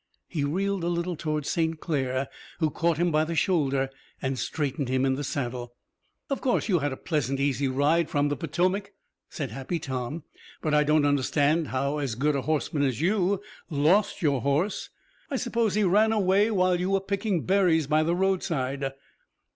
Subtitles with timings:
[0.27, 1.79] He reeled a little toward St.
[1.79, 5.75] Clair, who caught him by the shoulder and straightened him in the saddle.
[6.27, 8.93] "Of course you had a pleasant, easy ride from the Potomac,"
[9.29, 10.23] said Happy Tom,
[10.59, 14.89] "but I don't understand how as good a horseman as you lost your horse.
[15.29, 18.93] I suppose he ran away while you were picking berries by the roadside."